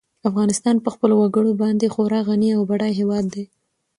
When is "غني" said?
2.27-2.49